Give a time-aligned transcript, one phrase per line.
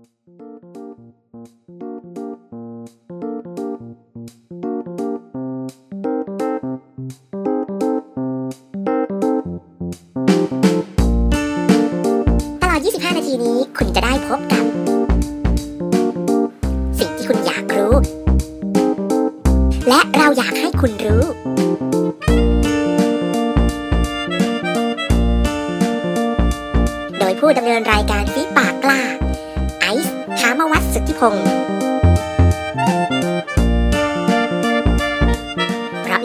[0.00, 0.69] ต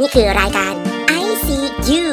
[0.06, 0.74] นี่คือรายการ
[1.24, 2.06] ICU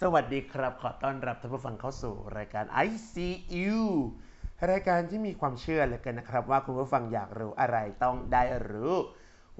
[0.00, 3.78] สวัสดีครับ ขอต้อนรับท่านผู้ฟังเข้าสู่รายการ ICU
[4.70, 8.92] รายการที่มีความเชื่อเหลยกันนะครับ ว่าคุณผู้ฟังอยากรู้อะไรต้องได้รู้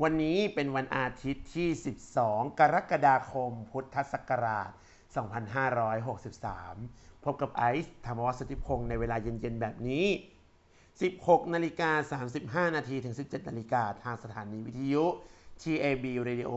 [0.03, 1.69] วันนี้เป็นวันอาทิตย์ที่
[2.15, 4.79] 12 กรกฎาคม พุทธศักราช 2563
[7.25, 10.07] พบกับไอซ์ธรรมวัฒน์สุทธิพงศ์ในเวลาเย็นๆแบบนี้
[10.99, 12.21] 16นาฬิกา
[12.67, 15.05] 35 นาทีถึง 17นาฬิกาทางสถานีวิทยุ
[15.63, 16.53] TAB Radio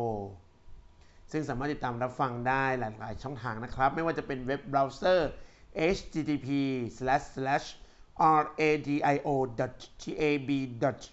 [1.31, 5.29] ซึ่งสามารถติดตามรับฟังได้หลายๆช่องทางนะครับ ไม่ว่าจะเป็นเว็บเบราว์เซอร์
[5.95, 6.47] http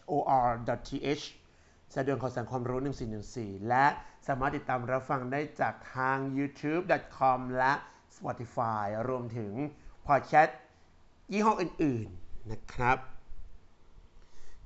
[0.07, 1.25] radio.tab.or.th
[1.95, 2.81] สะดวกข่าวสารความรู้
[3.25, 3.87] 1414 และ
[4.29, 7.73] สามารถติดตามรับฟังได้จากทาง youtube.com และ
[8.19, 9.53] Spotify รวมถึง
[10.07, 10.59] พอดแคสต์
[11.33, 12.99] ยี่ห้ออื่นๆนะครับ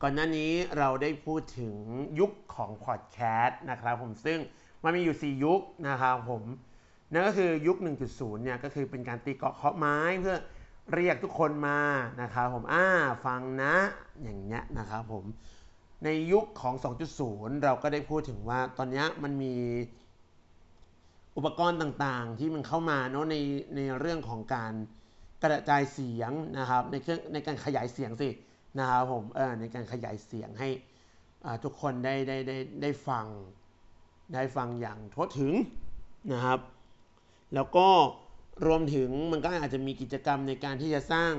[0.03, 1.77] ก่อนหน้านี้เราได้พูดถึง
[2.20, 4.39] ยุคของพอดแคสต์นะครับผมซึ่ง
[4.84, 6.42] มันมีอยู่ 4 ยุคนะครับผม
[7.12, 7.77] นั่นก็คือยุค
[8.11, 10.36] 1.0 เนี่ยก็คือเป็นการตีเกาะเคาะไม้เพื่อ
[10.95, 11.80] เรียกทุกคนมา
[12.23, 12.86] นะครับผมอ่า
[13.27, 13.75] ฟังนะ
[14.23, 15.25] อย่างเงี้ยนะครับผม
[16.05, 16.75] ในยุคของ
[17.19, 19.55] 2.0 เราก็ได้พูดถึงว่าตอนนี้มันมี
[21.36, 23.36] อุปกรณ์ต่างๆ ที่มันเข้ามาเนาะใน
[23.77, 24.72] ในเรื่องของการ
[25.44, 28.29] กระจายเสียงนะครับในเครื่องในการขยายเสียงสิ
[28.79, 30.68] นะครับผมเออในการขยายเสียงให้
[31.64, 33.27] ทุกคนได้ได้ได้ได้ฟัง
[34.34, 35.52] ได้ฟังอย่างทั่วถึง
[36.33, 36.61] นะครับ
[37.55, 37.89] แล้วก็
[38.67, 41.33] รวมถึงมันก็อาจจะมีกิจกรรมในการที่จะสร้าง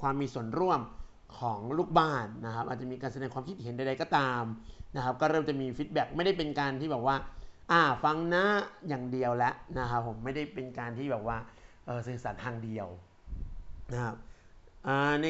[0.00, 0.80] ความมีส่วนร่วม
[1.38, 4.42] ของลูกบ้านนะครับ อาจจะมีการแสดงความคิดเห็นใดๆก็ตาม
[4.96, 7.16] นะครับ ก็เริ่มจะมีฟีดแบ็กไม่ได้เป็นการที่แบบว่า
[7.70, 8.44] อ่าฟังนะ
[8.88, 11.38] อย่างเดียวแล้วนะครับผมไม่ได้เป็นการที่แบบว่า
[11.86, 12.86] เออสื่อสารทางเดียว
[13.92, 14.16] นะครับ
[15.22, 15.28] ใน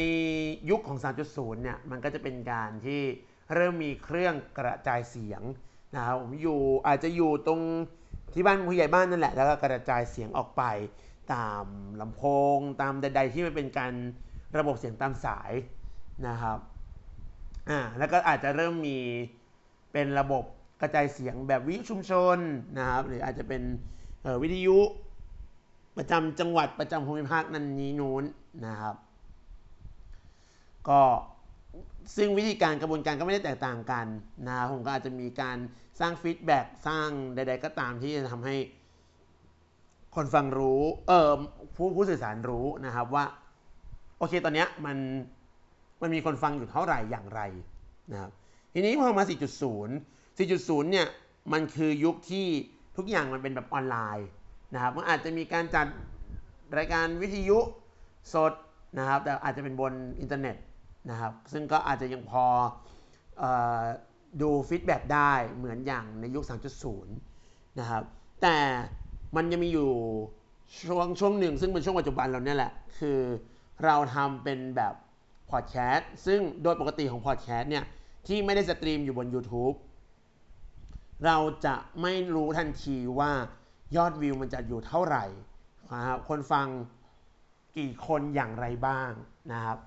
[0.71, 0.99] ยุคของ
[1.31, 3.01] 3.0 เนี่ยมันก็จะเป็นการที่
[3.55, 5.43] เริ่มมีเครื่องกระจายเสียง
[5.97, 7.61] นะครับผมอยู่อาจจะอยู่ตรง
[8.33, 10.63] ที่บ้านผู้ใหญ่บ้านนั่นแหละ แล้วก็กระจายเสียงออกไป
[11.35, 11.65] ตาม
[12.01, 12.23] ลำโพ
[12.57, 13.93] ง ตามใด ๆ ที่มันเป็นการ
[14.59, 15.53] ระบบเสียงตามสาย
[16.29, 16.59] นะครับ
[17.71, 18.99] อ่าแล้วก็อาจจะเริ่มมี
[19.93, 20.45] เป็นระบบ
[20.81, 22.39] กระจายเสียงแบบวิชุมชน
[22.79, 23.63] นะครับหรืออาจจะเป็น
[24.43, 24.79] วิทยุ
[25.99, 28.25] ประจำจังหวัดประจำภูมิภาคนั้นนี้นู้น
[28.67, 28.95] นะครับ
[30.89, 31.01] ก็
[32.17, 34.07] ซึ่งวิธีการกระบวนการก็ไม่ได้แตกต่างกัน
[34.47, 35.59] นะครับผมก็อาจจะมีการ
[36.01, 38.57] สร้างฟีดแบ็กสร้างใด ๆ ก็ตามที่จะทำให้
[40.15, 41.33] คนฟังรู้เออ
[41.77, 43.25] ผู้ผู้สื่อสารรู้นะครับว่า
[44.19, 44.97] โอเคตอนเนี้ยมัน
[46.01, 47.41] มันมีคนฟังอยู่เท่าไหร่อย่างไร
[48.13, 48.31] นะครับ
[48.73, 51.09] ทีนี้พอมา 4.0 4.0เนี่ย
[51.53, 52.47] มันคือยุคที่
[52.97, 54.29] ทุกอย่างมันเป็นแบบออนไลน์
[54.75, 55.87] นะครับมันอาจจะมีการจัด
[56.79, 57.59] รายการวิทยุ
[58.35, 58.53] สด
[58.99, 60.57] นะครับ แต่อาจจะเป็นบนอินเทอร์เน็ต
[61.11, 62.45] นะครับ ซึ่งก็อาจจะยังพอ
[63.43, 63.45] อ
[64.43, 66.45] ดูฟีดแบ็ได้เหมือนอย่างในยุค
[66.91, 67.05] 3.0
[67.79, 68.03] นะครับ
[68.43, 68.59] แต่
[69.37, 69.91] มันยังมีอยู่
[70.87, 73.19] ช่วงช่วงหนึ่ง ซึ่งเป็นช่วงปัจจุบันเราเนี่ยแหละ คือ
[73.85, 74.95] เราทำเป็นแบบ
[75.51, 77.85] พอดแคสต์ซึ่งโดยปกติของพอดแคสต์เนี่ย
[78.27, 79.75] ที่ไม่ได้สตรีมอยู่บน YouTube
[81.27, 83.33] เราจะไม่รู้ทันทีว่า
[83.97, 85.25] ยอดวิวมันจะอยู่เท่าไหร่
[85.93, 86.67] นะครับคนฟัง
[87.79, 89.11] กี่คนอย่างไรบ้าง
[89.53, 89.79] นะครับ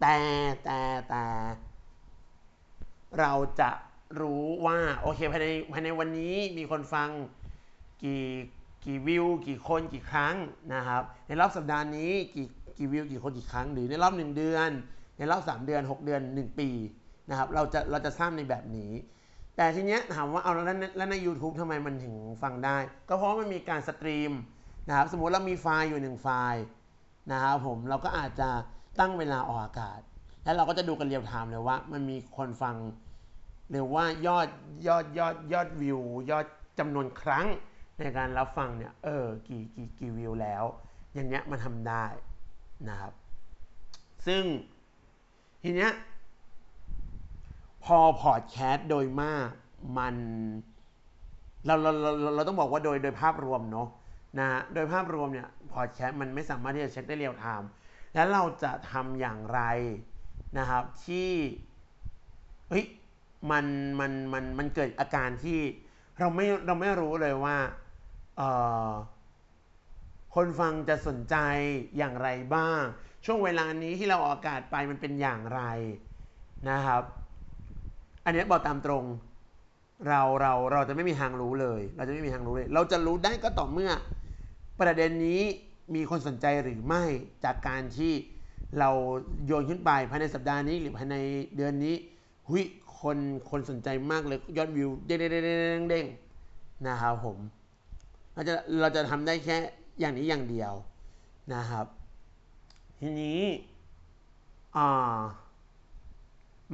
[0.00, 0.16] แต่
[0.64, 1.24] แต่แต่
[3.18, 3.70] เราจะ
[4.20, 7.08] รู้ว่าโอเคภายในภายในวันนี้มีคนฟัง
[8.02, 8.24] กี่
[8.84, 10.34] กี่วิวกี่คนกี่ครั้ง
[10.74, 12.46] นะครับ ในรอบสัปดาห์นี้กี่
[12.78, 14.70] กี่วิวกี่คนกี่ครั้ง หรือในรอบ 1 เดือน
[15.18, 16.68] ในรอบ 3 เดือน 6 เดือน 1 ปี
[17.30, 18.92] นะครับเราจะเราจะทราบในแบบนี้
[19.56, 20.64] แต่ทีเนี้ยถามว่าเอาแล้ว
[20.96, 22.76] แล้วใน YouTube ทำไมมันถึงฟังได้
[23.08, 24.32] ก็เพราะมันมีการ stream
[24.88, 26.62] นะครับสมมติเรามีไฟล์อยู่1ไฟล์
[27.32, 28.48] นะครับผมเราก็อาจจะ
[28.98, 30.00] ตั้งเวลาออกอากาศ
[30.44, 32.76] แล้วเราก็จะดูกันเรียลไทม์เลยว่า มันมีคนฟัง
[33.70, 34.48] หรือว่ายอด
[34.86, 36.00] ยอดยอดยอดวิว
[36.30, 36.46] ยอด
[36.78, 37.46] จำนวนครั้ง
[37.98, 40.64] ในการรับฟังเนี่ยเออกี่กี่กี่วิวแล้ว
[41.14, 42.04] อย่างเงี้ยมันทำได้
[42.88, 43.12] นะครับ
[44.26, 44.42] ซึ่ง
[45.62, 45.90] ทีเนี้ย
[47.84, 49.48] พอพอดแคสต์โดยมาก
[49.98, 50.14] มัน
[51.66, 53.88] เราเราเราเราเราต้องบอกว่าโดยโดยภาพรวมเนาะ
[54.38, 57.68] นะฮะโดยภาพรวมเนี่ยพอแคสมันไม่สามารถที่จะเช็คได้เรียลไทม์
[58.14, 59.60] แล้วเราจะทำอย่างไร
[60.58, 61.30] นะครับที่
[62.68, 62.84] เฮ้ย
[63.50, 63.66] มัน
[64.00, 65.58] มันมันมันเกิดอาการที่
[66.18, 67.56] เราไม่เราไม่รู้เลยว่า
[68.36, 68.42] เอ
[68.88, 68.90] อ
[70.34, 71.36] คนฟังจะสนใจ
[71.96, 72.82] อย่างไรบ้าง
[73.24, 75.62] ช่วงเวลานี้ที่เราออกอากาศไปมันเป็นอย่างไร
[76.70, 77.02] นะครับ
[78.24, 79.04] อันนี้บอกตามตรง
[80.08, 83.90] เราเราเราจะไม่มีทางรู้เลย เราจะไม่มีทางรู้เลย เราจะรู้ได้ก็ต่อเมื่อ
[84.80, 85.42] ประเด็นนี้
[85.94, 87.04] มีคนสนใจหรือไม่
[87.44, 88.12] จากการที่
[88.78, 88.90] เรา
[89.46, 91.16] โยนขึ้นไปภายในสัปดาห์นี้หรือภายใน
[91.56, 91.94] เดือนนี้
[92.48, 92.64] หุย
[92.98, 93.18] คน
[93.50, 95.40] คนสนใจมากเลยยอดวิวเด้งเด้งเด้
[95.84, 96.06] งเด้ง
[96.86, 97.38] นะครับผม
[98.34, 99.56] เราจะเราจะทำได้แค่
[100.00, 100.72] อย่างนี้อย่างเดียว
[101.54, 101.86] นะครับ
[102.98, 103.40] ทีนี้
[104.76, 105.18] อ่า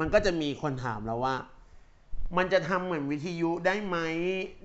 [0.01, 1.35] มันก็จะมีคนถามเราว่า
[2.37, 3.97] มันจะทำเหมือนวิทยุได้ไหม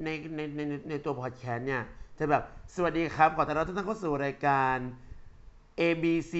[0.04, 1.84] ในในในในตัวพอดแคสต์เนี่ย
[2.20, 2.44] จะแบบ
[2.76, 4.78] สวัสดีครับ ขอต้อนรับทุกท่านเข้าสู่รายการ
[5.80, 6.34] ABC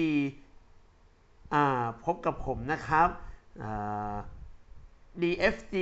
[1.54, 1.64] อ่า
[2.04, 3.08] พบกับผมนะครับ
[3.62, 4.16] อ่า
[5.22, 5.74] DFG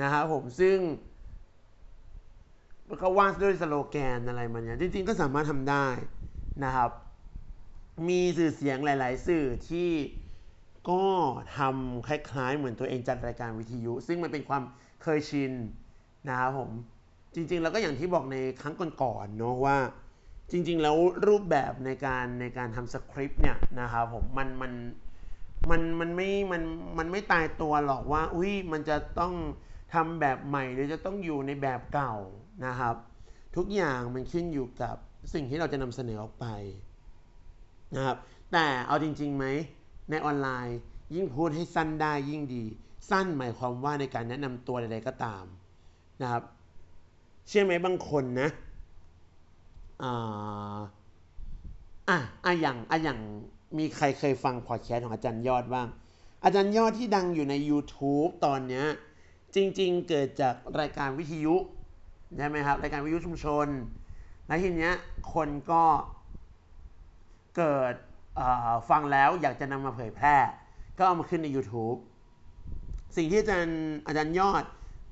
[0.00, 0.78] นะครับผมซึ่ง
[3.02, 5.86] ก็ว่าด้วยสโลแกนอะไรมันเนี่ยจริงๆก็สามารถทำได้
[6.64, 6.90] นะครับ
[8.08, 9.90] มีสื่อเสียงหลาย ๆ สื่อที่
[10.90, 11.02] ก็
[11.56, 14.62] ทำคล้ายๆ เหมือนตัวเองจัดรายการวิทยุ ซึ่งมันเป็นความ
[15.02, 15.52] เคยชิน
[16.28, 16.70] นะครับผม
[17.34, 19.76] จริงๆ แล้วก็อย่างที่บอกในครั้งก่อนๆเนาะว่า
[20.50, 20.96] จริง ๆ แล้ว
[21.26, 24.72] รูปแบบในการในการทำสคริปต์เนี่ยนะครับผมมันมัน
[25.70, 26.62] มันมันไม่มัน
[26.98, 29.34] มันไม่ตายตัวหรอกว่า อุ้ยมันจะต้อง
[29.94, 32.14] ทำแบบใหม่หรือจะต้องอยู่ในแบบเก่า
[32.66, 32.94] นะครับ
[33.56, 34.96] ทุกอย่างมันขึ้นอยู่กับ
[35.34, 36.46] สิ่งที่เราจะนำเสนอออกไป
[37.96, 38.16] นะครับ
[38.52, 39.46] แต่เอาจริงๆไหม
[40.10, 40.78] ในออนไลน์
[41.14, 42.64] ยิ่งพูดให้สั้นได้ยิ่งดี
[43.10, 45.44] สั้นหมายความว่าในการแนะนำตัวใดๆก็ตาม
[46.22, 46.42] นะครับ
[47.48, 48.48] เชื่อไหมบางคนนะ
[50.02, 50.78] อ่า
[52.08, 53.18] อะอะอย่างอะอย่าง
[53.78, 55.86] มีใครเคยฟังพอดแคสต์ของอาจารย์ยอดบ้าง
[56.44, 58.86] อาจารย์ยอดที่ดังอยู่ใน YouTube ตอนเนี้ย
[59.54, 61.56] จริง ๆ เกิดจากรายการวิทยุ
[62.36, 63.66] ใช่ไหมครับรายการวิทยุชุมชน
[64.46, 64.94] แล้วทีเนี้ย
[65.34, 65.84] คนก็
[67.56, 67.94] เกิด
[68.90, 70.36] ฟังแล้วอยากจะนำมาเผยแพร่
[70.98, 71.98] ก็เอามาขึ้นใน YouTube
[73.16, 74.64] สิ่งที่อาจารย์อาจารย์ยอด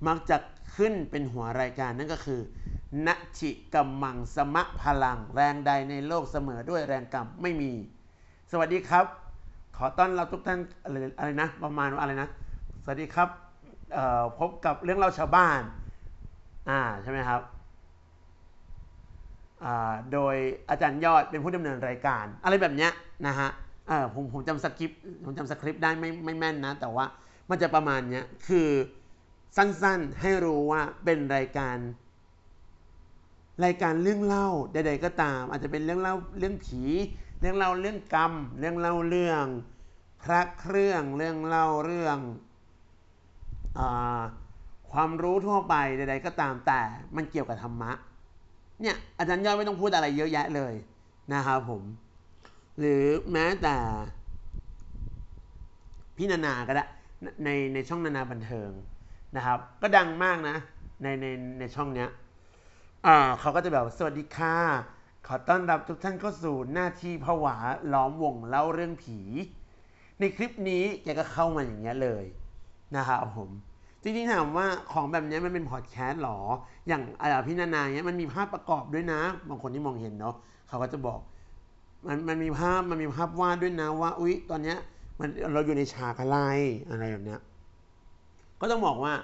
[0.09, 0.37] มักจะ
[0.77, 2.41] ขึ้นเป็นหัวรายการนั่นก็คือ
[3.07, 3.09] น
[3.39, 7.73] ชิกัมมังสมะพลัง แรงใดในโลกเสมอด้วยแรงกรรมไม่มี
[8.51, 9.05] สวัสดีครับ
[9.77, 12.29] ขอต้อนรับทุกท่านอะไรอะไรนะ ประมาณว่าอะไรนะ
[12.83, 13.29] สวัสดีครับ
[14.39, 15.61] พบกับเรื่องเล่าชาวบ้าน
[16.71, 17.41] อ่าใช่ไหมครับ
[20.13, 20.37] โดย
[20.71, 22.93] อาจารย์ยอดเป็นผู้ดำเนินรายการ อะไรแบบเนี้ย
[23.27, 23.51] นะฮะ
[24.15, 27.05] ผมผมจำสคริปต์ผมจำสคริปต์ได้ไม่ไม่แม่นนะ แต่ว่า
[27.51, 28.69] มันจะประมาณเนี้ยคือ
[29.57, 31.77] สั้นๆให้รู้ว่าเป็นรายการ
[33.65, 36.83] รายการเรื่องเล่าใดๆก็ตาม อาจจะเป็นเรื่องเล่าเรื่องผี
[37.41, 39.45] เรื่องเล่าเรื่องกรรม เรื่องเล่าเรื่อง
[40.23, 42.19] พระเครื่องเรื่องเล่าเรื่อง
[43.79, 43.81] อ
[44.91, 46.81] ความรู้ทั่วไปใด ๆ ก็ตามแต่
[47.17, 47.93] มันเกี่ยวกับธรรมะ
[48.83, 50.75] เนี่ยอาจารย์ยอดไม่ต้องพูดอะไรเยอะแยะเลย
[51.35, 51.83] นะครับผม
[52.79, 53.77] หรือแม้แต่
[56.17, 56.85] พี่นานาก็ได้
[57.45, 58.71] ในในช่องนานาบันเทิง
[59.37, 60.57] นะครับ ก็ดังมากนะ
[61.03, 61.27] ในใน
[61.59, 62.09] ในช่องเนี้ย
[63.41, 64.57] เขาก็จะแบบสวัสดีค่ะ
[65.27, 67.57] ขอต้อนรับทุกท่านเข้าสู่หน้าที่ผวา
[67.93, 69.19] ล้อมวงเล่าเรื่องผี
[70.21, 72.25] ในคลิปนี้แกก็เข้ามาอย่างเงี้ยเลย
[72.97, 73.51] นะครับผม
[74.03, 76.39] จริงๆถามว่าของแบบนี้มันเป็นพอดแคสต์หรอ
[76.89, 80.35] อย่างอาพี่นานาเนี้ยมันมีภาพประกอบด้วยนะ บางคนที่มองเห็นเนาะ
[80.69, 81.21] เขาก็จะบอก
[82.07, 84.79] มันมันมีภาพมันมีภาพวาดด้วยนะว่าอุ๊ยตอนเนี้ย
[85.21, 86.39] มันเราอยู่ในฉากอะไร
[86.91, 87.41] อะไรแบบเนี้ย
[88.61, 89.15] ก็ต้องบอกว่า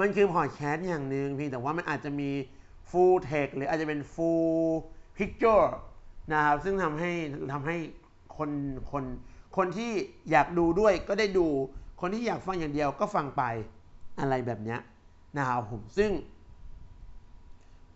[0.00, 2.30] มันคือพอดแคสต์อย่างหนึ่งเพียงแต่ว่ามันอาจจะมี
[2.90, 4.66] full text หรืออาจจะเป็น full
[5.16, 5.66] picture
[6.32, 7.12] นะครับซึ่งทำให้
[7.52, 7.76] ทำให้
[8.36, 8.50] คน
[8.90, 9.04] คน
[9.56, 9.92] คนที่
[10.30, 11.46] อยากดูด้วยก็ได้ดู
[12.00, 13.42] คนที่อยากฟังอย่างเดียวก็ฟังไป
[14.20, 14.80] อะไรแบบเนี้ย
[15.36, 16.10] นะครับผมซึ่ง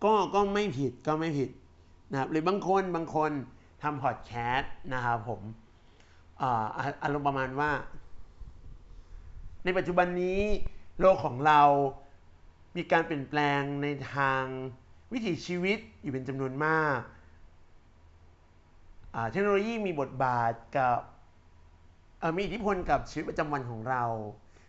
[0.03, 1.49] ก็ก็ไม่ผิดก็ไม่ผิด
[2.11, 3.31] นะครับหรือบางคนบางคน
[3.81, 5.41] ทำพอดแคสต์นะครับผม
[7.03, 7.71] อารมณ์ประมาณว่า
[9.65, 10.41] ในปัจจุบันนี้
[10.99, 11.61] โลกของเรา
[12.75, 14.43] มีการเปลี่ยนแปลงในทาง
[15.13, 16.97] วิถีชีวิตอยู่เป็นจำนวนมาก
[19.31, 20.95] เทคโนโลยีมีบทบาทกับ
[22.35, 24.03] มีอิทธิพลกับชีวิตประจำวันของเรา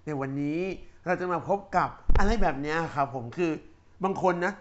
[0.07, 0.61] ในวันนี้
[1.07, 1.89] เราจะมาพบกับ
[2.19, 3.51] อะไรแบบนี้ครับผมคือ
[4.05, 4.53] บางคนนะ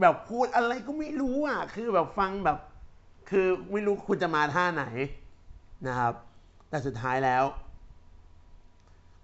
[0.00, 2.58] แบบพูดอะไรก็ไม่รู้อะคือแบบฟังแบบ
[3.30, 4.84] คือไม่รู้คุณจะมาท่าไหน
[5.88, 6.14] นะครับ
[6.70, 7.44] แต่สุดท้ายแล้ว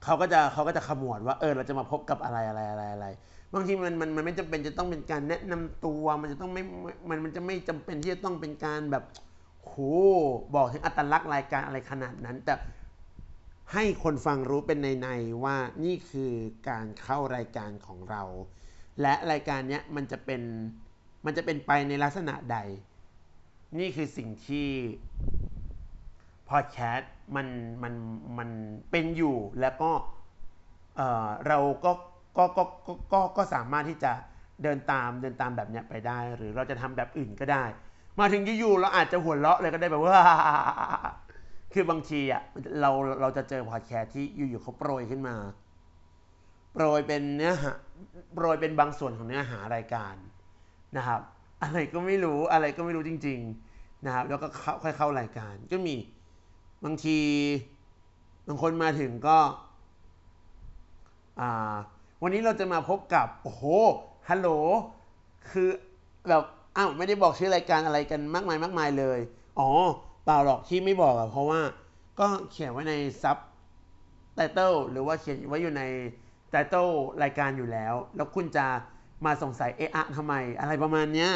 [0.04, 3.06] เขาก็จะเขาก็จะขมวดว่าเออเราจะมาพบกับอะไรอะไรอะไรอะไร
[3.54, 6.62] บางทีมันมันมันไม่จำเป็นจะต้องเป็นการแนะนำตัว มันจะต้องไม่
[7.08, 9.04] มันมันจะไม่จำเป็นที่จะต้องเป็นการแบบ
[9.64, 9.74] โห
[10.54, 12.54] บอกถึงอัตลักษณ์รายการอะไรขนาดนั้น แต่
[13.72, 15.08] ให้คนฟังรู้เป็นในใน
[15.44, 16.32] ว่านี่คือ
[16.68, 18.22] การเข้ารายการของเรา
[19.02, 20.42] และรายการเนี้ยมันจะเป็น
[21.26, 22.58] มันจะเป็นไปในลักษณะใด
[23.78, 24.68] นี่คือสิ่งที่
[26.50, 27.46] พอดแคสต์มัน
[27.82, 27.94] มัน
[28.38, 28.48] มัน
[28.90, 29.90] เป็นอยู่แล้วก็
[30.96, 31.92] เเราก็
[32.36, 34.12] ก็ก็ก็ก็ก็สามารถที่จะ
[34.62, 37.64] เดินตามเดินตามแบบนี้ไปได้ หรือเราจะทำแบบอื่นก็ได้
[38.18, 40.20] มาถึงอยู่ๆเราอาจจะหัวเราะเลยก็ได้แบบว่า
[41.72, 42.42] คือบางทีอะ
[42.80, 45.36] เราเราจะเจอพอดแคสต์ที่อยู่ๆเขาโปรยขึ้นมา
[46.72, 47.72] โปรยเป็นเนื้อหา
[48.34, 50.14] โปรยเป็นบางส่วนของเนื้อหารายการ
[50.96, 51.20] นะครับ
[51.62, 53.40] อะไรก็ไม่รู้อะไรก็ไม่รู้จริง
[53.72, 54.48] ๆนะครับ แล้วก็
[54.82, 55.96] ค่อยเข้ารายการ ก็มี
[56.84, 57.18] บางที
[58.46, 59.38] บางคนมาถึงก็
[62.22, 63.62] วันนี้เราจะมาพบกับ โอ้โห
[64.28, 64.48] ฮัลโหล
[65.50, 65.68] คือ
[66.28, 66.42] แบบ
[66.76, 69.18] อ้าวไม่ได้บอกชื่อรายการอะไรกันมากมายมากมายเลย
[69.58, 69.68] อ๋อ
[70.24, 71.60] เปล่าหรอกที่ไม่บอกอะเพราะว่า
[72.20, 73.36] ก็เขียนไว้ในซับ
[74.34, 75.82] ไตเติลหรือว่าเขียนไว้อยู่ใน
[76.50, 76.88] ไตเติล
[77.22, 78.66] รายการอยู่แล้ว แล้วคุณจะ
[79.24, 81.30] มาสงสัยเอะอะทำไม อะไรประมาณเนี้ย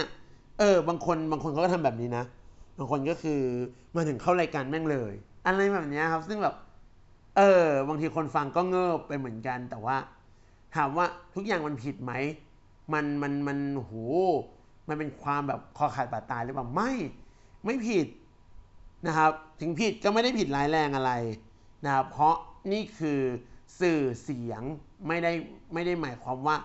[0.59, 2.25] เออบางคนบางคนเขาก็ทำแบบนี้นะ
[2.79, 3.41] บางคนก็คือ
[3.97, 5.13] มาถึงเข้ารายการแม่งเลย
[5.47, 6.55] อะไรแบบนี้ครับ ซึ่งแบบ
[7.37, 9.97] เออบางทีคนฟังก็เงิบไปเหมือนกัน แต่ว่า
[10.77, 12.13] ถามว่าทุกอย่างมันผิดไหม
[12.93, 13.93] มันมันมันโห
[14.89, 16.93] มันเป็นความแบบคอขาดบาดตายหรือเปล่าไม่
[17.65, 18.07] ไม่ผิด
[19.07, 21.13] นะครับ ถึงผิดก็ไม่ได้ผิดร้ายแรงอะไร
[21.85, 22.35] นะครับเพราะ
[22.73, 23.21] นี่คือ
[23.81, 24.63] สื่อเสียง
[25.09, 25.33] ไม่ได้
[25.75, 26.57] ไม่ได้หมายความว่า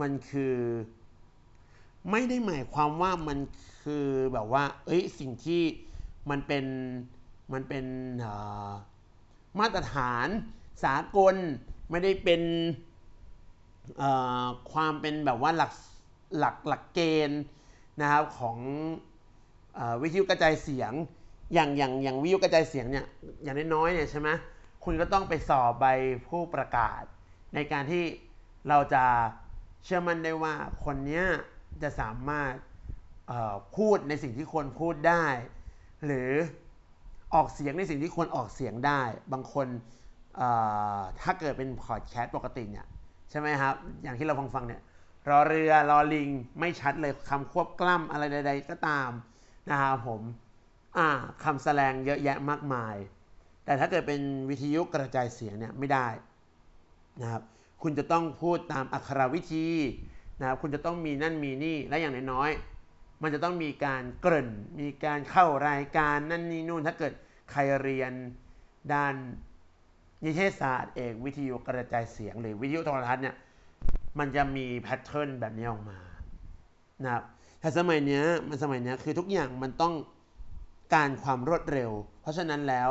[0.00, 0.56] มันคือ
[2.10, 3.38] ไม่ได้หมายความว่ามัน
[3.82, 5.62] คือแบบว่า เอ้ยสิ่งที่
[6.30, 6.64] มันเป็น
[7.52, 7.84] มันเป็น
[9.58, 10.26] มาตรฐาน
[10.84, 11.34] สากล
[11.90, 12.42] ไม่ได้เป็น
[14.72, 15.72] ความเป็นแบบว่าหลัก
[16.38, 17.40] หลักหลักเกณฑ์
[18.00, 18.58] นะครับของ
[19.78, 20.92] อวิทยุกระจายเสียง
[21.54, 23.06] อย่างอย่างอย่างวิทยุกระจายเสียงเนี่ย
[23.42, 24.28] อย่างน้อยๆเนี่ยใช่ไหม
[24.84, 25.86] คุณก็ต้องไปสอบใบ
[26.28, 27.02] ผู้ประกาศ
[27.54, 28.02] ในการที่
[28.68, 29.04] เราจะ
[29.84, 31.22] เชื่อมั่นได้ว่าคนนี้
[31.82, 32.52] จะสามารถ
[33.76, 35.26] พูดในสิ่งที่ควรพูดได้
[36.06, 36.30] หรือ
[37.34, 39.00] ออกเสียงในสิ่งที่ควรออกเสียงได้
[39.32, 39.66] บางคน
[41.20, 42.86] ถ้าเกิดเป็นพอดแคสต์ปกติเนี่ย
[43.30, 44.82] ใช่ไหมครับ อย่างที่เราฟังฟังเนี่ย
[45.28, 46.28] รอเรือรอลิง
[46.60, 49.10] ไม่ชัดเลยคำควบกล้ำอะไรใด ๆ ก็ตาม
[49.70, 50.20] นะครับผม
[50.96, 51.08] อ่า
[51.44, 52.96] คำแสดงเยอะแยะมากมาย
[53.64, 56.08] แต่ถ้าเกิดเป็นวิทยุกระจายเสียงเนี่ยไม่ได้
[57.20, 57.42] นะครับ
[57.84, 59.66] คุณจะต้องพูดตามอักขรวิธี
[60.40, 64.50] นะครับคุณจะต้องมีนั่นมีนี่และอย่างน้อยๆมันจะต้องมีการเกริ่น
[64.80, 67.12] มีการเข้ารายการนั่นนี่นู่นถ้าเกิด
[67.50, 68.12] ใครเรียน
[68.92, 69.14] ด้าน
[70.24, 73.36] นิเทศศาสตร์เอกวิทยุกระจายเสียงหรือวิทยุโทรทัศน์เนี่ย
[74.18, 75.98] มันจะมีแพทเทิร์นแบบนี้ออกมา
[77.04, 77.22] นะครับ
[77.60, 79.94] แต่สมัยนี้มันสมัยนี้คือทุกอย่างมันต้อง
[80.94, 82.90] การความรวดเร็ว เพราะฉะนั้นแล้ว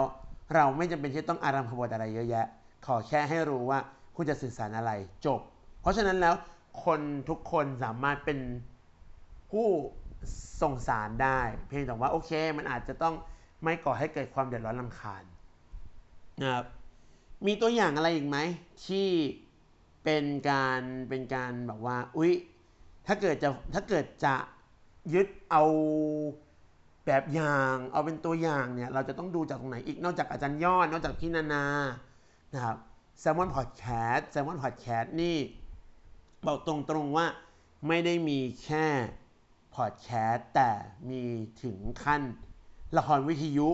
[0.56, 2.46] เราไม่จำเป็นที่ต้องอารัมพบทอะไรเยอะแยะ
[2.86, 3.80] ขอแค่ให้รู้ว่า
[4.16, 4.92] คุณจะสื่อสารอะไร
[5.26, 5.40] จบ
[5.82, 6.36] เพราะฉะนั้นแล้ว
[6.86, 8.40] คนทุกคนสามารถเป็น
[9.52, 9.68] ผู้
[10.62, 13.16] ส่งสารได้ เพียงแต่ว่าโอเค มันอาจจะต้อง
[13.64, 15.24] ไม่ก่อให้เกิดความเดือดร้อนรำคาญ
[16.42, 16.66] นะครับ
[17.46, 18.38] มีตัวอย่างอะไรอีกไหม
[18.86, 19.08] ที่
[20.04, 22.34] เป็นการเป็นการแบบว่า อุ๊ย
[23.08, 24.36] ถ้าเกิดจะถ้าเกิดจะ
[25.14, 25.64] ยึดเอา
[27.06, 31.66] แบบอย่างเอาเป็นตัวอย่างเนี่ยเราจะต้องดูจากตรงไหนอีกนอกจากอาจารย์ยอดนอกจากพี่นานา
[32.54, 32.78] นะครับ
[33.20, 35.38] Salmon Podcast Salmon Podcast นี่
[36.46, 37.28] บอกตรงๆว่า
[37.88, 38.88] ไม่ได้มีแค่
[39.76, 40.72] พอดแคสต์แต่
[41.10, 41.24] มี
[41.64, 42.22] ถึงขั้น
[42.98, 43.70] ละครวิทยุ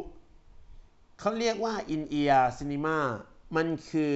[1.20, 2.98] เขาเรียกว่า in ear cinema
[3.56, 4.14] มันคือ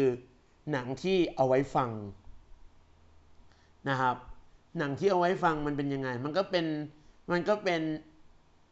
[0.72, 1.92] หนังที่เอาไว้ฟัง
[3.90, 4.16] นะครับ
[4.78, 6.66] หนังที่เอาไว้ฟังมันเป็นยังไง มันก็เป็น
[7.32, 7.82] มันก็เป็น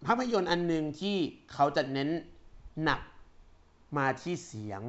[0.05, 1.17] ภาพยนตร์อันหนึ่งที่
[1.53, 2.10] เขาจะเน้น
[2.84, 3.01] หนัก
[3.98, 4.81] มาที่เสียง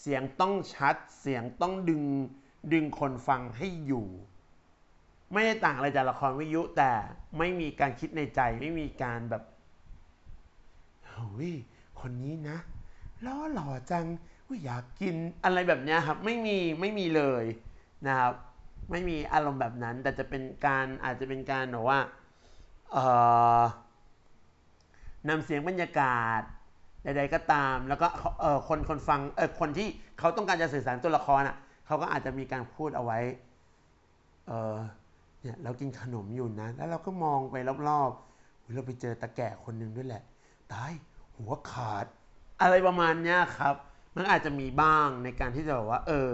[0.00, 2.02] เสียงต้องชัด เสียงต้องดึง
[2.72, 4.06] ดึงคนฟังให้อยู่
[5.32, 6.92] ไม่ได้ต่างอะไรจากละครวิทยุแต่
[7.38, 9.42] ไม่มีการคิดในใจไม่มีการแบบ
[11.08, 11.52] เฮ้ย
[12.00, 12.58] คนนี้นะ
[13.24, 14.06] ล้อหล่อจัง
[14.64, 17.44] อยากกินอะไรแบบนี้ครับ ไม่มีไม่มีเลย
[18.06, 18.34] นะครับ
[18.90, 22.00] ไม่มีอารมณ์แบบนั้น แต่จะเป็นการอาจจะเป็นการแบบว่า
[22.92, 23.04] เอ่
[23.60, 23.60] อ
[25.28, 26.42] นำเสียงบรรยากาศ
[27.02, 28.06] ใดๆก็ตาม แล้วก็
[28.40, 29.88] เออคนคนฟังเออคนที่
[30.18, 33.18] เขาต้องการจะสื่อสารตัวละครอะเขาก็อาจจะมีการพูดเอาไว้
[34.46, 34.76] เออ
[35.42, 37.56] เนี่ยเรากินขนมอยู่นะ แล้วเราก็มองไป
[37.88, 40.22] รอบๆเราไปเจอตะแก่คนหนึ่งด้วยแหละ
[40.72, 40.92] ตาย
[41.36, 42.06] หัวขาด
[42.62, 43.74] อะไรประมาณเนี้ยครับ
[44.16, 46.28] มันอาจจะมีบ้างในการที่จะแบอกว่า เออ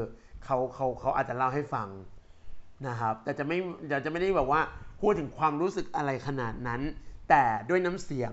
[0.44, 1.88] เขาเขาเขาอาจจะเล่าให้ฟัง
[2.88, 3.59] นะครับแต่จะไม่
[3.90, 4.61] เราจะไม่ได้แบบว่า
[5.00, 6.80] พูดถึงความรู้สึกอะไรขนาดนั้น
[7.28, 8.33] แต่ด้วยน้ำเสียง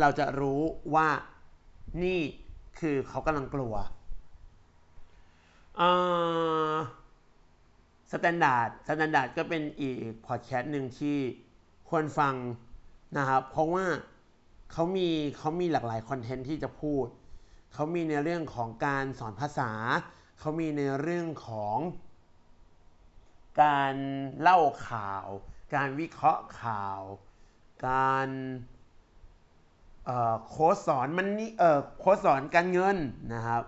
[0.00, 0.60] เราจะรู้
[0.94, 1.08] ว่า
[2.04, 2.20] นี่
[2.78, 3.74] คือเขากำลังกลัว
[8.12, 11.18] Standard Standard ก็เป็นอีกพอดแคสต์หนึ่งที่
[11.88, 12.34] ควรฟัง
[13.18, 13.84] นะครับ เพราะว่า
[14.72, 17.06] เขามีเขามีหลากหลาย content ที่จะพูด
[17.74, 19.70] เขามีในเรื่องของการสอนภาษา
[20.38, 21.78] เขามีในเรื่องของ
[23.62, 23.94] การ
[24.40, 25.26] เล่าข่าว
[25.74, 27.00] การวิเคราะห์ข่าว
[27.88, 28.28] การ
[30.48, 31.50] โค้ดสอนมันนี่
[31.98, 32.96] โค้ดสอนการเงิน
[33.34, 33.62] นะครับ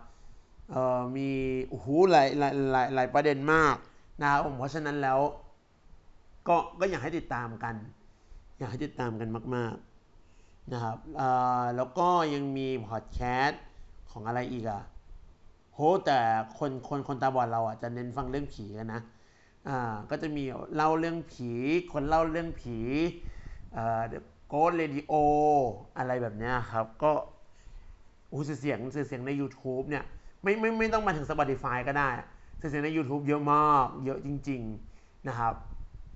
[1.16, 1.28] มี
[1.68, 3.76] โอ้โหหลายหลายหลายหลายประเด็นมาก
[4.20, 5.18] นะครับผมเพราะฉะนั้นแล้ว
[6.48, 7.74] ก็ก็อยากให้ติดตามกัน
[8.58, 9.74] อยากให้ติดตามกันมาก
[10.20, 10.96] ๆนะครับ
[11.76, 13.62] แล้วก็ยังมีพอดแคสต์
[14.10, 14.82] ของอะไรอีกอะ
[15.74, 16.18] โหแต่
[16.58, 19.00] คนคนคนตาบอดเราอะจะเน้นฟังเรื่องผีกันนะ
[19.68, 19.78] อ่า
[20.10, 21.50] ก็จะมีเล่าเรื่องผี
[21.92, 22.78] คนเล่าเรื่องผี
[23.72, 24.02] เอ่อ
[24.54, 25.12] Ghost Radio
[25.98, 27.12] อะไรแบบนี้ครับ ก็
[28.32, 30.04] อู้เสียงเสียงใน YouTube เนี่ย
[30.42, 32.08] ไม่ไม่ไม่ต้องมาถึง Spotify ก็ได้
[32.58, 34.62] เสียงใน YouTube เยอะมาก เยอะจริง
[34.94, 35.54] ๆนะครับ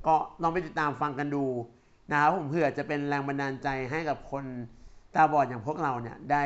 [0.07, 1.45] ก็ลองไปติดตามฟังกันดู
[2.11, 4.45] นะครับผมเพื่อจะเป็นแรงบันดาลใจให้กับคน
[5.14, 6.45] ตาบอดอย่างพวกเราเนี่ยได้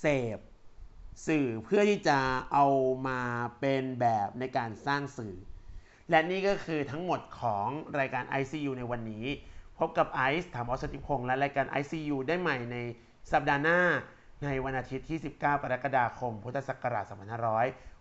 [0.00, 0.06] เส
[0.36, 0.38] พ
[1.26, 2.18] สื่อเพื่อที่จะ
[2.52, 2.66] เอา
[3.06, 3.20] มา
[3.60, 5.34] เป็นแบบในการสร้างสื่อ
[6.10, 7.66] และนี่ก็คือทั้งหมดของ
[7.98, 9.26] รายการ ICU ในวันนี้
[9.80, 12.76] พบกับไอซ์ถามอสติพงษ์และรายการ ICU ได้ใหม่ใน
[13.32, 13.80] สัปดาห์หน้า
[14.44, 17.04] ในวันอาทิตย์ที่ 19 กรกฎาคม พุทธศักราช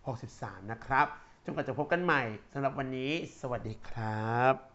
[0.07, 1.07] 2563 นะครับ
[1.43, 2.21] จนกว่าจะพบกันใหม่
[2.53, 4.68] สำหรับวันนี้ สวัสดีครับ